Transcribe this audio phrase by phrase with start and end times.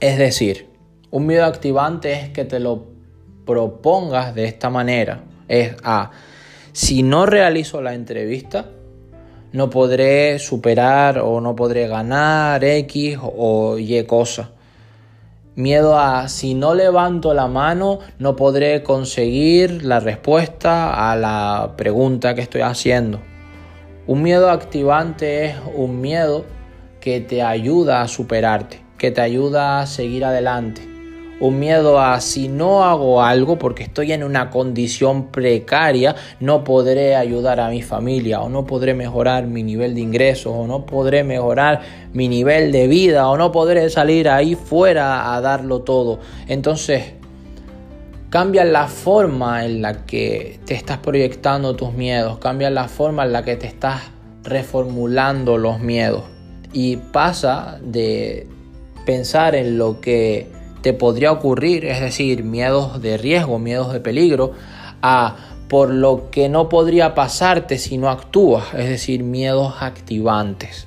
[0.00, 0.68] Es decir,
[1.10, 2.84] un miedo activante es que te lo
[3.46, 5.22] propongas de esta manera.
[5.48, 6.10] Es a,
[6.72, 8.66] si no realizo la entrevista,
[9.52, 14.50] no podré superar o no podré ganar X o Y cosa.
[15.54, 22.34] Miedo a si no levanto la mano no podré conseguir la respuesta a la pregunta
[22.34, 23.22] que estoy haciendo.
[24.06, 26.44] Un miedo activante es un miedo
[27.00, 30.96] que te ayuda a superarte, que te ayuda a seguir adelante
[31.38, 37.14] un miedo a si no hago algo porque estoy en una condición precaria, no podré
[37.14, 41.24] ayudar a mi familia o no podré mejorar mi nivel de ingresos o no podré
[41.24, 41.82] mejorar
[42.12, 46.20] mi nivel de vida o no podré salir ahí fuera a darlo todo.
[46.48, 47.12] Entonces,
[48.30, 53.32] cambia la forma en la que te estás proyectando tus miedos, cambia la forma en
[53.32, 54.00] la que te estás
[54.42, 56.22] reformulando los miedos
[56.72, 58.46] y pasa de
[59.06, 60.48] pensar en lo que
[60.82, 64.52] te podría ocurrir, es decir, miedos de riesgo, miedos de peligro,
[65.00, 65.36] a
[65.68, 70.86] por lo que no podría pasarte si no actúas, es decir, miedos activantes.